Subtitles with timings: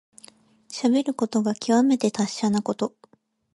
[0.67, 2.95] しゃべることがきわめて達者なこと。